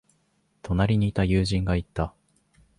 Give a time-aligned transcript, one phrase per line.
[0.63, 2.15] 隣にいた友人が言った。